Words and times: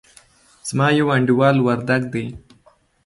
زما 0.67 0.87
يو 0.97 1.07
انډيوال 1.15 1.57
وردګ 1.61 2.01
دئ. 2.13 2.27